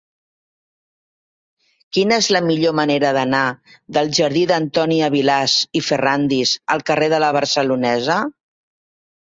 [1.97, 3.43] Quina és la millor manera d'anar
[3.99, 8.23] del jardí d'Antònia Vilàs i Ferràndiz al carrer de La Barcelonesa?